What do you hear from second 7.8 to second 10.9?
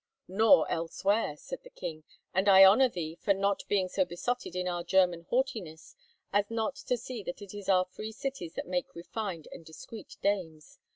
free cities that make refined and discreet dames.